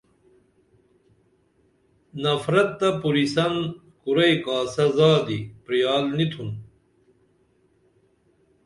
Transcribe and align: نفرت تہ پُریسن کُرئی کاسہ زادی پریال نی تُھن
نفرت 2.23 2.69
تہ 2.79 2.89
پُریسن 3.01 3.53
کُرئی 4.03 4.35
کاسہ 4.43 4.85
زادی 4.97 5.39
پریال 5.63 6.05
نی 6.17 6.25
تُھن 6.31 6.49